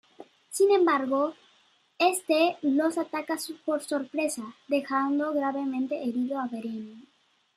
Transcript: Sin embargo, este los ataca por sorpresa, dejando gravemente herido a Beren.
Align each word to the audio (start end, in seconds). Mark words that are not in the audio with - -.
Sin 0.49 0.71
embargo, 0.71 1.35
este 1.99 2.57
los 2.63 2.97
ataca 2.97 3.37
por 3.63 3.83
sorpresa, 3.83 4.55
dejando 4.67 5.31
gravemente 5.31 6.01
herido 6.01 6.39
a 6.39 6.47
Beren. 6.47 7.07